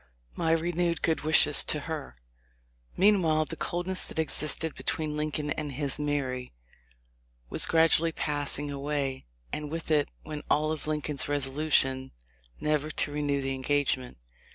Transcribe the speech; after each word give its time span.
My 0.35 0.49
renewed 0.53 1.03
good 1.03 1.21
wishes 1.21 1.63
to 1.65 1.81
her." 1.81 2.15
Meanwhile 2.97 3.45
the 3.45 3.55
coldness 3.55 4.03
that 4.05 4.17
existed 4.17 4.73
between 4.73 5.15
Lincoln 5.15 5.51
and 5.51 5.73
his 5.73 5.99
"Mary" 5.99 6.53
was 7.51 7.67
gradually 7.67 8.11
passing 8.11 8.71
away, 8.71 9.27
and 9.53 9.69
with 9.69 9.91
it 9.91 10.09
went 10.25 10.45
all 10.49 10.71
of 10.71 10.87
Lincoln's 10.87 11.29
resolution 11.29 12.13
never 12.59 12.89
to 12.89 13.11
renew 13.11 13.43
the 13.43 13.53
engagement. 13.53 14.17